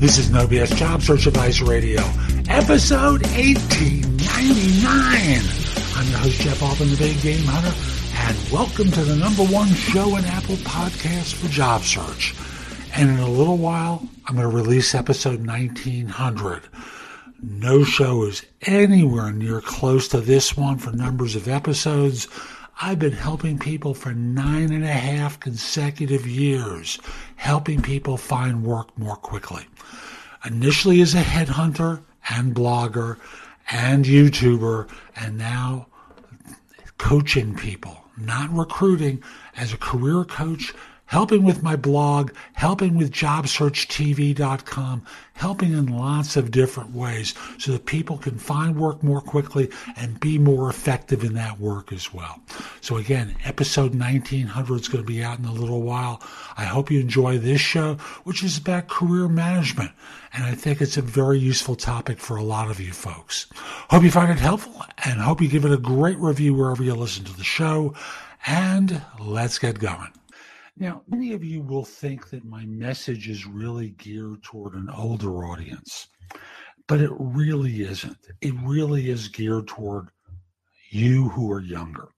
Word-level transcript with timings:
This 0.00 0.16
is 0.16 0.30
No 0.30 0.46
BS 0.46 0.74
Job 0.76 1.02
Search 1.02 1.26
Advice 1.26 1.60
Radio, 1.60 2.00
episode 2.48 3.20
1899. 3.36 4.88
I'm 5.94 6.08
your 6.08 6.18
host, 6.18 6.40
Jeff 6.40 6.62
Altman, 6.62 6.88
the 6.88 6.96
Big 6.96 7.20
Game 7.20 7.44
Hunter, 7.44 7.74
and 8.16 8.50
welcome 8.50 8.90
to 8.92 9.04
the 9.04 9.14
number 9.14 9.42
one 9.44 9.68
show 9.68 10.16
in 10.16 10.24
Apple 10.24 10.56
Podcasts 10.56 11.34
for 11.34 11.48
job 11.48 11.82
search. 11.82 12.34
And 12.94 13.10
in 13.10 13.18
a 13.18 13.28
little 13.28 13.58
while, 13.58 14.08
I'm 14.24 14.36
going 14.36 14.48
to 14.50 14.56
release 14.56 14.94
episode 14.94 15.46
1900. 15.46 16.62
No 17.42 17.84
show 17.84 18.22
is 18.24 18.42
anywhere 18.62 19.32
near 19.32 19.60
close 19.60 20.08
to 20.08 20.22
this 20.22 20.56
one 20.56 20.78
for 20.78 20.92
numbers 20.92 21.36
of 21.36 21.46
episodes. 21.46 22.26
I've 22.82 22.98
been 22.98 23.12
helping 23.12 23.58
people 23.58 23.92
for 23.92 24.14
nine 24.14 24.72
and 24.72 24.84
a 24.84 24.88
half 24.88 25.38
consecutive 25.38 26.26
years, 26.26 26.98
helping 27.36 27.82
people 27.82 28.16
find 28.16 28.64
work 28.64 28.96
more 28.98 29.16
quickly. 29.16 29.66
Initially 30.46 31.02
as 31.02 31.14
a 31.14 31.20
headhunter 31.20 32.00
and 32.30 32.54
blogger 32.54 33.18
and 33.70 34.06
YouTuber, 34.06 34.88
and 35.14 35.36
now 35.36 35.88
coaching 36.96 37.54
people, 37.54 38.02
not 38.16 38.50
recruiting, 38.50 39.22
as 39.58 39.74
a 39.74 39.78
career 39.78 40.24
coach 40.24 40.72
helping 41.10 41.42
with 41.42 41.60
my 41.60 41.74
blog, 41.74 42.30
helping 42.52 42.96
with 42.96 43.10
jobsearchtv.com, 43.10 45.02
helping 45.32 45.72
in 45.72 45.86
lots 45.86 46.36
of 46.36 46.52
different 46.52 46.94
ways 46.94 47.34
so 47.58 47.72
that 47.72 47.84
people 47.84 48.16
can 48.16 48.38
find 48.38 48.76
work 48.76 49.02
more 49.02 49.20
quickly 49.20 49.68
and 49.96 50.20
be 50.20 50.38
more 50.38 50.70
effective 50.70 51.24
in 51.24 51.34
that 51.34 51.58
work 51.58 51.92
as 51.92 52.14
well. 52.14 52.40
So 52.80 52.96
again, 52.96 53.34
episode 53.44 53.92
1900 53.92 54.80
is 54.80 54.86
going 54.86 55.04
to 55.04 55.12
be 55.12 55.24
out 55.24 55.40
in 55.40 55.46
a 55.46 55.52
little 55.52 55.82
while. 55.82 56.22
I 56.56 56.62
hope 56.64 56.92
you 56.92 57.00
enjoy 57.00 57.38
this 57.38 57.60
show, 57.60 57.94
which 58.22 58.44
is 58.44 58.56
about 58.58 58.86
career 58.86 59.26
management. 59.26 59.90
And 60.32 60.44
I 60.44 60.54
think 60.54 60.80
it's 60.80 60.96
a 60.96 61.02
very 61.02 61.40
useful 61.40 61.74
topic 61.74 62.20
for 62.20 62.36
a 62.36 62.44
lot 62.44 62.70
of 62.70 62.78
you 62.78 62.92
folks. 62.92 63.48
Hope 63.90 64.04
you 64.04 64.12
find 64.12 64.30
it 64.30 64.38
helpful 64.38 64.84
and 65.04 65.20
hope 65.20 65.40
you 65.40 65.48
give 65.48 65.64
it 65.64 65.72
a 65.72 65.76
great 65.76 66.18
review 66.18 66.54
wherever 66.54 66.84
you 66.84 66.94
listen 66.94 67.24
to 67.24 67.36
the 67.36 67.42
show. 67.42 67.94
And 68.46 69.02
let's 69.18 69.58
get 69.58 69.80
going. 69.80 70.19
Now, 70.80 71.02
many 71.08 71.34
of 71.34 71.44
you 71.44 71.60
will 71.60 71.84
think 71.84 72.30
that 72.30 72.46
my 72.46 72.64
message 72.64 73.28
is 73.28 73.44
really 73.44 73.90
geared 73.90 74.42
toward 74.42 74.72
an 74.72 74.88
older 74.88 75.44
audience, 75.44 76.08
but 76.88 77.02
it 77.02 77.10
really 77.18 77.82
isn't. 77.82 78.16
It 78.40 78.54
really 78.62 79.10
is 79.10 79.28
geared 79.28 79.68
toward 79.68 80.08
you 80.88 81.28
who 81.28 81.52
are 81.52 81.60
younger. 81.60 82.08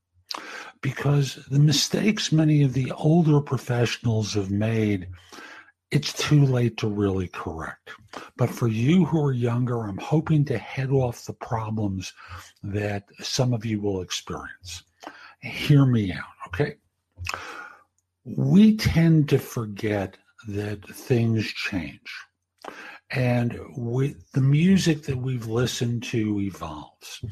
Because 0.81 1.45
the 1.51 1.59
mistakes 1.59 2.31
many 2.31 2.63
of 2.63 2.73
the 2.73 2.93
older 2.93 3.41
professionals 3.41 4.35
have 4.35 4.53
made, 4.53 5.09
it's 5.91 6.13
too 6.13 6.47
late 6.47 6.77
to 6.79 6.87
really 6.87 7.27
correct. 7.27 7.91
But 8.37 8.49
for 8.49 8.69
you 8.69 9.05
who 9.05 9.25
are 9.25 9.33
younger, 9.33 9.83
I'm 9.83 9.99
hoping 9.99 10.45
to 10.47 10.57
head 10.57 10.91
off 10.91 11.27
the 11.27 11.33
problems 11.33 12.13
that 12.63 13.07
some 13.21 13.53
of 13.53 13.65
you 13.65 13.81
will 13.81 14.03
experience. 14.03 14.85
Hear 15.41 15.85
me 15.85 16.13
out, 16.13 16.23
okay? 16.47 16.77
We 18.25 18.77
tend 18.77 19.29
to 19.29 19.39
forget 19.39 20.17
that 20.49 20.85
things 20.89 21.47
change. 21.47 22.15
And 23.11 23.59
we, 23.77 24.15
the 24.33 24.41
music 24.41 25.03
that 25.05 25.19
we've 25.19 25.47
listened 25.47 26.03
to 26.05 26.41
evolves. 26.41 27.23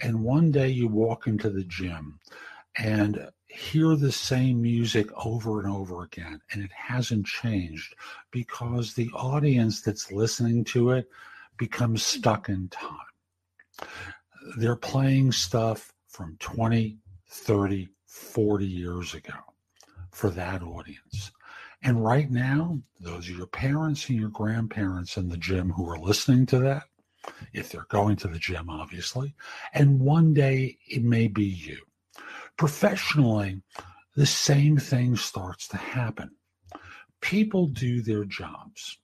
And 0.00 0.22
one 0.22 0.50
day 0.50 0.68
you 0.68 0.88
walk 0.88 1.26
into 1.26 1.50
the 1.50 1.64
gym 1.64 2.18
and 2.76 3.28
hear 3.46 3.94
the 3.94 4.12
same 4.12 4.60
music 4.60 5.08
over 5.24 5.60
and 5.60 5.70
over 5.70 6.02
again, 6.02 6.40
and 6.52 6.62
it 6.62 6.70
hasn't 6.72 7.26
changed 7.26 7.94
because 8.30 8.94
the 8.94 9.10
audience 9.14 9.80
that's 9.80 10.12
listening 10.12 10.64
to 10.64 10.90
it 10.90 11.08
becomes 11.56 12.04
stuck 12.04 12.48
in 12.48 12.68
time. 12.68 13.88
They're 14.58 14.76
playing 14.76 15.32
stuff 15.32 15.92
from 16.08 16.36
20, 16.40 16.98
30, 17.28 17.88
40 18.06 18.66
years 18.66 19.14
ago 19.14 19.47
for 20.18 20.30
that 20.30 20.64
audience. 20.64 21.30
And 21.80 22.04
right 22.04 22.28
now, 22.28 22.80
those 22.98 23.28
are 23.28 23.34
your 23.34 23.46
parents 23.46 24.08
and 24.08 24.18
your 24.18 24.30
grandparents 24.30 25.16
in 25.16 25.28
the 25.28 25.36
gym 25.36 25.70
who 25.70 25.88
are 25.88 25.98
listening 25.98 26.44
to 26.46 26.58
that, 26.58 26.82
if 27.52 27.70
they're 27.70 27.86
going 27.88 28.16
to 28.16 28.28
the 28.28 28.40
gym, 28.40 28.68
obviously. 28.68 29.36
And 29.72 30.00
one 30.00 30.34
day 30.34 30.76
it 30.88 31.04
may 31.04 31.28
be 31.28 31.44
you. 31.44 31.78
Professionally, 32.56 33.62
the 34.16 34.26
same 34.26 34.76
thing 34.76 35.14
starts 35.14 35.68
to 35.68 35.76
happen. 35.76 36.30
People 37.20 37.68
do 37.68 38.02
their 38.02 38.24
jobs. 38.24 38.98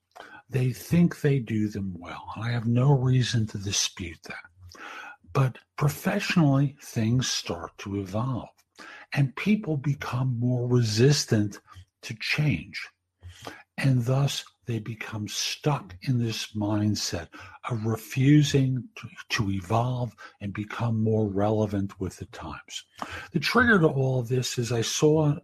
They 0.51 0.73
think 0.73 1.21
they 1.21 1.39
do 1.39 1.69
them 1.69 1.95
well. 1.97 2.25
And 2.35 2.45
I 2.45 2.51
have 2.51 2.67
no 2.67 2.91
reason 2.91 3.47
to 3.49 3.59
dispute 3.59 4.19
that. 4.25 4.81
But 5.33 5.59
professionally, 5.77 6.75
things 6.83 7.29
start 7.31 7.71
to 7.79 8.01
evolve 8.01 8.49
and 9.15 9.35
people 9.37 9.77
become 9.77 10.39
more 10.39 10.69
resistant 10.69 11.61
to 12.03 12.15
change. 12.21 12.89
And 13.79 14.05
thus, 14.05 14.45
they 14.67 14.79
become 14.79 15.29
stuck 15.29 15.95
in 16.03 16.19
this 16.19 16.55
mindset 16.55 17.29
of 17.69 17.85
refusing 17.85 18.85
to, 18.97 19.09
to, 19.31 19.51
evolve 19.51 20.15
and 20.41 20.55
become 20.55 21.03
more 21.03 21.27
relevant 21.29 22.01
with 22.01 22.17
the 22.17 22.25
times. 22.27 22.85
The 23.33 23.41
trigger 23.41 23.79
to 23.81 23.89
all 23.89 24.21
of 24.21 24.29
this 24.29 24.59
is 24.59 24.73
I 24.73 24.81
saw 24.81 25.35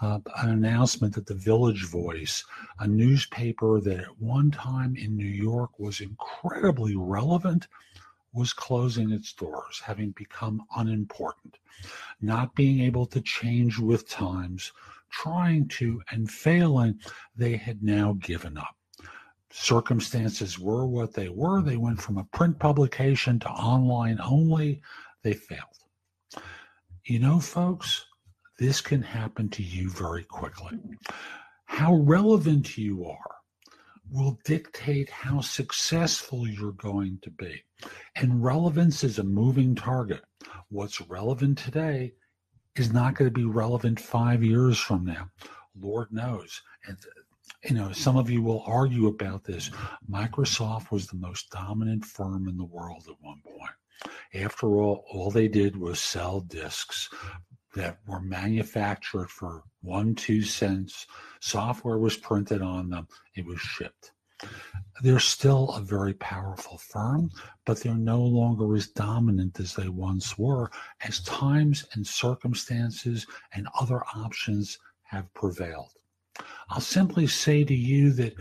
uh, 0.00 0.18
an 0.36 0.50
announcement 0.50 1.14
that 1.14 1.26
the 1.26 1.34
Village 1.34 1.86
Voice, 1.86 2.44
a 2.78 2.86
newspaper 2.86 3.80
that 3.80 3.98
at 3.98 4.20
one 4.20 4.50
time 4.50 4.94
in 4.96 5.16
New 5.16 5.24
York 5.24 5.78
was 5.78 6.00
incredibly 6.00 6.94
relevant, 6.94 7.66
was 8.32 8.52
closing 8.52 9.10
its 9.10 9.32
doors, 9.32 9.80
having 9.84 10.10
become 10.12 10.62
unimportant, 10.76 11.58
not 12.20 12.54
being 12.54 12.80
able 12.80 13.06
to 13.06 13.20
change 13.20 13.78
with 13.78 14.08
times, 14.08 14.72
trying 15.10 15.66
to 15.68 16.02
and 16.10 16.30
failing, 16.30 16.98
they 17.36 17.56
had 17.56 17.82
now 17.82 18.16
given 18.20 18.58
up. 18.58 18.76
Circumstances 19.50 20.58
were 20.58 20.86
what 20.86 21.14
they 21.14 21.28
were. 21.28 21.62
They 21.62 21.76
went 21.76 22.02
from 22.02 22.18
a 22.18 22.24
print 22.24 22.58
publication 22.58 23.38
to 23.40 23.48
online 23.48 24.18
only. 24.22 24.82
They 25.22 25.32
failed. 25.32 25.62
You 27.04 27.18
know, 27.20 27.40
folks, 27.40 28.04
this 28.58 28.82
can 28.82 29.00
happen 29.00 29.48
to 29.50 29.62
you 29.62 29.88
very 29.88 30.24
quickly. 30.24 30.78
How 31.64 31.94
relevant 31.94 32.76
you 32.76 33.06
are 33.06 33.37
will 34.10 34.38
dictate 34.44 35.10
how 35.10 35.40
successful 35.40 36.46
you're 36.48 36.72
going 36.72 37.18
to 37.22 37.30
be. 37.30 37.62
And 38.16 38.42
relevance 38.42 39.04
is 39.04 39.18
a 39.18 39.24
moving 39.24 39.74
target. 39.74 40.22
What's 40.68 41.00
relevant 41.02 41.58
today 41.58 42.14
is 42.76 42.92
not 42.92 43.14
going 43.14 43.30
to 43.30 43.34
be 43.34 43.44
relevant 43.44 44.00
five 44.00 44.42
years 44.42 44.78
from 44.78 45.04
now. 45.04 45.28
Lord 45.78 46.08
knows. 46.10 46.60
And, 46.86 46.96
you 47.64 47.74
know, 47.74 47.92
some 47.92 48.16
of 48.16 48.30
you 48.30 48.42
will 48.42 48.62
argue 48.66 49.06
about 49.08 49.44
this. 49.44 49.70
Microsoft 50.10 50.90
was 50.90 51.06
the 51.06 51.16
most 51.16 51.50
dominant 51.50 52.04
firm 52.04 52.48
in 52.48 52.56
the 52.56 52.64
world 52.64 53.04
at 53.08 53.16
one 53.20 53.42
point. 53.44 54.14
After 54.44 54.80
all, 54.80 55.04
all 55.10 55.30
they 55.30 55.48
did 55.48 55.76
was 55.76 56.00
sell 56.00 56.40
disks 56.40 57.08
that 57.78 57.98
were 58.08 58.20
manufactured 58.20 59.30
for 59.30 59.62
one, 59.82 60.12
two 60.12 60.42
cents. 60.42 61.06
Software 61.40 61.98
was 61.98 62.16
printed 62.16 62.60
on 62.60 62.90
them, 62.90 63.06
it 63.36 63.46
was 63.46 63.60
shipped. 63.60 64.10
They're 65.02 65.20
still 65.20 65.70
a 65.70 65.80
very 65.80 66.14
powerful 66.14 66.78
firm, 66.78 67.30
but 67.64 67.80
they're 67.80 67.94
no 67.94 68.20
longer 68.20 68.74
as 68.74 68.88
dominant 68.88 69.60
as 69.60 69.74
they 69.74 69.88
once 69.88 70.36
were 70.36 70.72
as 71.06 71.20
times 71.20 71.84
and 71.92 72.04
circumstances 72.04 73.26
and 73.54 73.68
other 73.80 74.02
options 74.12 74.78
have 75.04 75.32
prevailed. 75.34 75.92
I'll 76.70 76.80
simply 76.80 77.28
say 77.28 77.62
to 77.62 77.74
you 77.74 78.12
that 78.14 78.34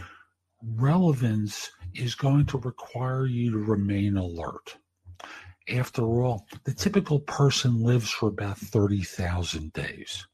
relevance 0.63 1.69
is 1.93 2.15
going 2.15 2.47
to 2.47 2.57
require 2.57 3.27
you 3.27 3.51
to 3.51 3.57
remain 3.59 4.17
alert. 4.17 4.77
After 5.69 6.03
all, 6.03 6.47
the 6.63 6.73
typical 6.73 7.19
person 7.19 7.83
lives 7.83 8.09
for 8.09 8.29
about 8.29 8.57
30,000 8.57 9.73
days. 9.73 10.25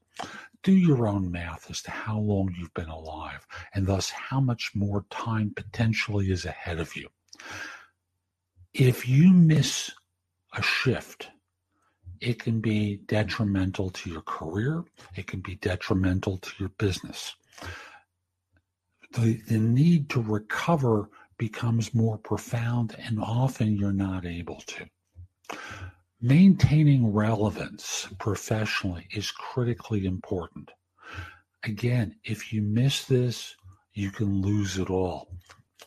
Do 0.62 0.72
your 0.72 1.08
own 1.08 1.32
math 1.32 1.70
as 1.70 1.82
to 1.84 1.92
how 1.92 2.20
long 2.20 2.54
you've 2.58 2.74
been 2.74 2.90
alive 2.90 3.46
and 3.74 3.88
thus 3.88 4.10
how 4.12 4.40
much 4.40 4.72
more 4.76 5.06
time 5.10 5.52
potentially 5.56 6.32
is 6.32 6.46
ahead 6.46 6.80
of 6.80 6.96
you. 6.96 7.10
If 8.74 9.08
you 9.08 9.34
miss 9.34 9.92
a 10.54 10.62
shift, 10.62 11.30
it 12.22 12.40
can 12.40 12.62
be 12.62 12.98
detrimental 13.08 13.90
to 13.90 14.10
your 14.10 14.22
career, 14.22 14.86
it 15.16 15.28
can 15.28 15.42
be 15.42 15.56
detrimental 15.56 16.38
to 16.38 16.52
your 16.60 16.70
business. 16.70 17.36
The, 19.14 19.42
the 19.48 19.60
need 19.60 20.10
to 20.12 20.22
recover 20.22 21.10
becomes 21.38 21.94
more 21.94 22.18
profound, 22.18 22.96
and 22.98 23.20
often 23.20 23.76
you're 23.76 23.92
not 23.92 24.26
able 24.26 24.62
to. 24.68 24.86
Maintaining 26.22 27.12
relevance 27.12 28.08
professionally 28.18 29.08
is 29.12 29.32
critically 29.32 30.06
important. 30.06 30.72
Again, 31.64 32.16
if 32.24 32.54
you 32.54 32.62
miss 32.62 33.06
this, 33.06 33.56
you 33.94 34.10
can 34.10 34.42
lose 34.42 34.78
it 34.78 34.90
all. 34.90 35.30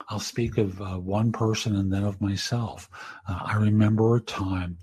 I'll 0.08 0.20
speak 0.20 0.58
of 0.58 0.81
uh, 0.81 0.99
one 0.99 1.32
person 1.32 1.76
and 1.76 1.93
then 1.93 2.05
of 2.05 2.20
myself. 2.20 2.88
Uh, 3.29 3.41
I 3.44 3.56
remember 3.56 4.17
a 4.17 4.20
time 4.20 4.79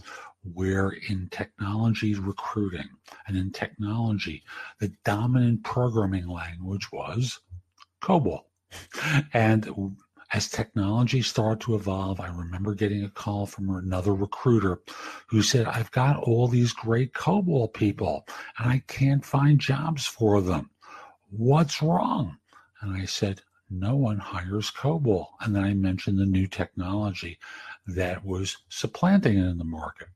where 0.53 0.95
in 1.07 1.29
technology 1.29 2.15
recruiting 2.15 2.89
and 3.27 3.37
in 3.37 3.51
technology, 3.51 4.43
the 4.79 4.91
dominant 5.05 5.63
programming 5.63 6.27
language 6.27 6.91
was 6.91 7.39
COBOL. 8.01 8.41
And 9.33 9.95
as 10.33 10.49
technology 10.49 11.21
started 11.21 11.61
to 11.61 11.75
evolve, 11.75 12.19
I 12.19 12.27
remember 12.27 12.73
getting 12.73 13.03
a 13.03 13.09
call 13.09 13.45
from 13.45 13.69
another 13.69 14.15
recruiter 14.15 14.81
who 15.27 15.43
said, 15.43 15.67
I've 15.67 15.91
got 15.91 16.17
all 16.17 16.47
these 16.47 16.73
great 16.73 17.13
COBOL 17.13 17.71
people 17.71 18.25
and 18.57 18.67
I 18.69 18.83
can't 18.87 19.23
find 19.23 19.59
jobs 19.59 20.07
for 20.07 20.41
them. 20.41 20.71
What's 21.29 21.83
wrong? 21.83 22.37
And 22.81 22.95
I 22.97 23.05
said, 23.05 23.41
no 23.69 23.95
one 23.95 24.17
hires 24.17 24.71
COBOL. 24.71 25.27
And 25.41 25.55
then 25.55 25.63
I 25.63 25.75
mentioned 25.75 26.17
the 26.17 26.25
new 26.25 26.47
technology 26.47 27.37
that 27.85 28.25
was 28.25 28.57
supplanting 28.69 29.37
it 29.37 29.45
in 29.45 29.59
the 29.59 29.63
market. 29.63 30.07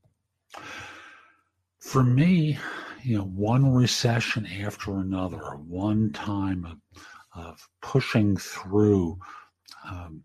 For 1.78 2.02
me, 2.02 2.58
you 3.04 3.18
know, 3.18 3.24
one 3.24 3.72
recession 3.72 4.46
after 4.46 4.98
another, 4.98 5.38
one 5.38 6.12
time 6.12 6.64
of, 6.64 7.02
of 7.34 7.68
pushing 7.80 8.36
through 8.36 9.18
um, 9.90 10.22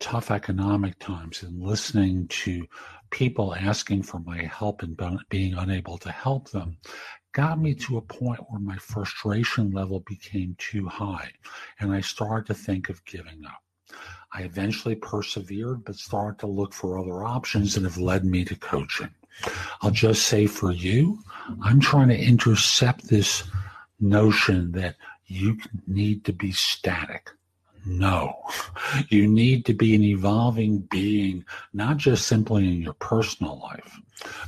tough 0.00 0.30
economic 0.30 0.98
times 0.98 1.42
and 1.42 1.62
listening 1.62 2.26
to 2.28 2.66
people 3.10 3.54
asking 3.54 4.02
for 4.02 4.18
my 4.20 4.42
help 4.42 4.82
and 4.82 5.00
being 5.28 5.54
unable 5.54 5.96
to 5.98 6.10
help 6.10 6.50
them 6.50 6.76
got 7.32 7.60
me 7.60 7.74
to 7.74 7.96
a 7.96 8.02
point 8.02 8.40
where 8.48 8.60
my 8.60 8.76
frustration 8.76 9.70
level 9.70 10.00
became 10.00 10.54
too 10.58 10.86
high 10.86 11.30
and 11.80 11.92
I 11.92 12.00
started 12.00 12.46
to 12.46 12.54
think 12.54 12.88
of 12.88 13.04
giving 13.04 13.44
up. 13.44 13.62
I 14.32 14.42
eventually 14.42 14.96
persevered, 14.96 15.84
but 15.84 15.96
started 15.96 16.38
to 16.40 16.46
look 16.46 16.72
for 16.72 16.98
other 16.98 17.24
options 17.24 17.74
that 17.74 17.84
have 17.84 17.98
led 17.98 18.24
me 18.24 18.44
to 18.46 18.56
coaching. 18.56 19.10
I'll 19.82 19.90
just 19.90 20.26
say 20.26 20.46
for 20.46 20.72
you, 20.72 21.18
I'm 21.62 21.80
trying 21.80 22.08
to 22.08 22.18
intercept 22.18 23.08
this 23.08 23.44
notion 24.00 24.72
that 24.72 24.96
you 25.26 25.58
need 25.86 26.24
to 26.24 26.32
be 26.32 26.52
static. 26.52 27.30
No, 27.86 28.34
you 29.08 29.28
need 29.28 29.66
to 29.66 29.74
be 29.74 29.94
an 29.94 30.02
evolving 30.02 30.78
being, 30.90 31.44
not 31.72 31.98
just 31.98 32.26
simply 32.26 32.66
in 32.66 32.80
your 32.80 32.94
personal 32.94 33.60
life, 33.60 34.00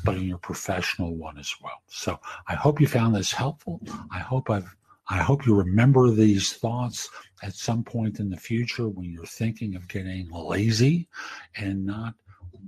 but 0.05 0.17
in 0.17 0.25
your 0.25 0.39
professional 0.39 1.15
one 1.15 1.39
as 1.39 1.55
well. 1.63 1.83
So 1.89 2.19
I 2.49 2.55
hope 2.55 2.81
you 2.81 2.87
found 2.87 3.15
this 3.15 3.33
helpful. 3.33 3.81
I 4.11 4.21
hope 4.21 4.49
I've 4.51 4.75
I 5.09 5.19
hope 5.19 5.47
you 5.47 5.55
remember 5.55 6.11
these 6.11 6.55
thoughts 6.55 7.09
at 7.43 7.55
some 7.55 7.85
point 7.85 8.19
in 8.19 8.29
the 8.29 8.37
future 8.37 8.89
when 8.89 9.09
you're 9.13 9.25
thinking 9.25 9.77
of 9.77 9.87
getting 9.87 10.29
lazy 10.31 11.07
and 11.57 11.87
not 11.87 12.15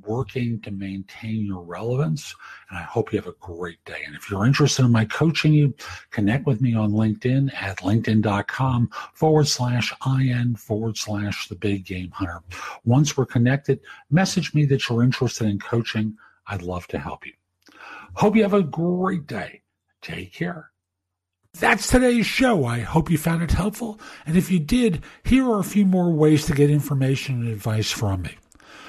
working 0.08 0.60
to 0.62 0.70
maintain 0.70 1.44
your 1.44 1.62
relevance. 1.62 2.34
And 2.70 2.78
I 2.78 2.82
hope 2.82 3.12
you 3.12 3.18
have 3.18 3.28
a 3.28 3.36
great 3.40 3.84
day. 3.84 4.02
And 4.06 4.16
if 4.16 4.30
you're 4.30 4.46
interested 4.46 4.84
in 4.84 4.92
my 4.92 5.04
coaching 5.04 5.52
you, 5.52 5.74
connect 6.10 6.46
with 6.46 6.60
me 6.60 6.74
on 6.74 6.92
LinkedIn 6.92 7.54
at 7.54 7.78
linkedin.com 7.78 8.90
forward 9.12 9.46
slash 9.46 9.92
IN 10.06 10.56
forward 10.56 10.96
slash 10.96 11.48
the 11.48 11.54
big 11.54 11.84
game 11.84 12.10
hunter. 12.10 12.40
Once 12.84 13.16
we're 13.16 13.26
connected, 13.26 13.80
message 14.10 14.54
me 14.54 14.64
that 14.66 14.88
you're 14.88 15.02
interested 15.02 15.46
in 15.46 15.58
coaching. 15.58 16.16
I'd 16.46 16.62
love 16.62 16.86
to 16.88 16.98
help 16.98 17.26
you. 17.26 17.34
Hope 18.14 18.34
you 18.34 18.42
have 18.42 18.54
a 18.54 18.62
great 18.62 19.26
day. 19.26 19.62
Take 20.00 20.32
care. 20.32 20.70
That's 21.58 21.88
today's 21.88 22.26
show. 22.26 22.64
I 22.64 22.80
hope 22.80 23.10
you 23.10 23.18
found 23.18 23.42
it 23.42 23.50
helpful. 23.50 23.98
And 24.26 24.36
if 24.36 24.50
you 24.50 24.60
did, 24.60 25.02
here 25.24 25.44
are 25.48 25.58
a 25.58 25.64
few 25.64 25.84
more 25.84 26.12
ways 26.12 26.46
to 26.46 26.54
get 26.54 26.70
information 26.70 27.42
and 27.42 27.48
advice 27.48 27.90
from 27.90 28.22
me. 28.22 28.36